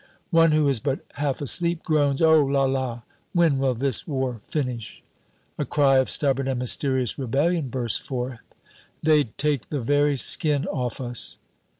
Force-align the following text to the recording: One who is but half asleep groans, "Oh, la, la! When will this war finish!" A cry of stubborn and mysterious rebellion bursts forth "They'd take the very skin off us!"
One 0.31 0.51
who 0.51 0.67
is 0.67 0.79
but 0.79 1.01
half 1.13 1.41
asleep 1.41 1.83
groans, 1.83 2.23
"Oh, 2.23 2.43
la, 2.43 2.63
la! 2.63 3.01
When 3.33 3.59
will 3.59 3.75
this 3.75 4.07
war 4.07 4.41
finish!" 4.47 5.03
A 5.59 5.63
cry 5.65 5.99
of 5.99 6.09
stubborn 6.09 6.47
and 6.47 6.57
mysterious 6.57 7.19
rebellion 7.19 7.69
bursts 7.69 7.99
forth 7.99 8.39
"They'd 9.03 9.37
take 9.37 9.69
the 9.69 9.79
very 9.79 10.17
skin 10.17 10.65
off 10.65 10.99
us!" 10.99 11.37